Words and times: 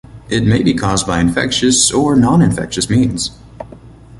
It 0.29 0.39
may 0.43 0.63
be 0.63 0.73
caused 0.73 1.05
by 1.05 1.19
infectious 1.19 1.91
or 1.91 2.15
noninfectious 2.15 2.89
means. 2.89 3.37